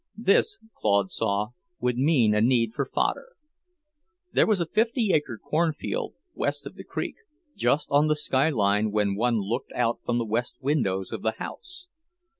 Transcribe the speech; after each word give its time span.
This, 0.17 0.57
Claude 0.73 1.11
saw, 1.11 1.49
would 1.79 1.95
mean 1.99 2.33
a 2.33 2.41
need 2.41 2.73
for 2.73 2.87
fodder. 2.91 3.33
There 4.33 4.47
was 4.47 4.59
a 4.59 4.65
fifty 4.65 5.11
acre 5.13 5.37
corn 5.37 5.73
field 5.73 6.15
west 6.33 6.65
of 6.65 6.73
the 6.73 6.83
creek, 6.83 7.17
just 7.55 7.87
on 7.91 8.07
the 8.07 8.15
sky 8.15 8.49
line 8.49 8.89
when 8.89 9.13
one 9.13 9.35
looked 9.41 9.71
out 9.73 9.99
from 10.03 10.17
the 10.17 10.25
west 10.25 10.55
windows 10.59 11.11
of 11.11 11.21
the 11.21 11.33
house. 11.33 11.85